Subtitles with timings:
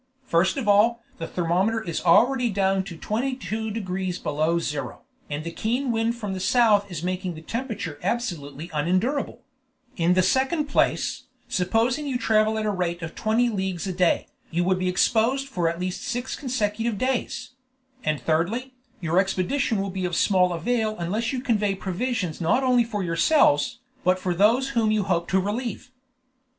[0.25, 5.51] First of all, the thermometer is already down to 22 degrees below zero, and the
[5.51, 9.43] keen wind from the south is making the temperature absolutely unendurable;
[9.97, 14.25] in the second place, supposing you travel at the rate of twenty leagues a day,
[14.49, 17.51] you would be exposed for at least six consecutive days;
[18.03, 22.83] and thirdly, your expedition will be of small avail unless you convey provisions not only
[22.83, 25.91] for yourselves, but for those whom you hope to relieve."